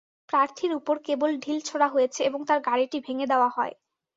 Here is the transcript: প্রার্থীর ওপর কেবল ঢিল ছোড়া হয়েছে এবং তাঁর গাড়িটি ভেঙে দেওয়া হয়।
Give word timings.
প্রার্থীর 0.29 0.71
ওপর 0.75 0.95
কেবল 1.07 1.31
ঢিল 1.43 1.57
ছোড়া 1.65 1.87
হয়েছে 1.87 2.19
এবং 2.23 2.39
তাঁর 2.47 2.59
গাড়িটি 2.61 2.97
ভেঙে 3.05 3.25
দেওয়া 3.27 3.49
হয়। 3.49 3.73